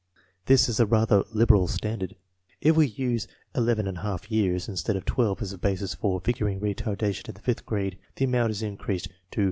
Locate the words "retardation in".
6.59-7.35